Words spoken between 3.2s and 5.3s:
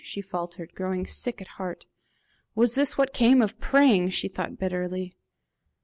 of praying! she thought bitterly.